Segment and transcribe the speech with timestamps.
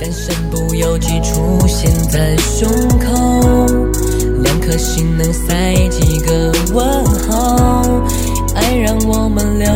[0.00, 2.66] 但身不由己出现在胸
[2.98, 3.66] 口
[4.42, 7.82] 两颗心能塞几个问号？
[8.54, 9.68] 爱让我们流